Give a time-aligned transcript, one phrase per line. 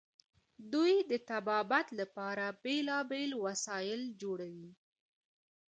[0.73, 4.69] دوی د طبابت لپاره بیلابیل وسایل جوړوي.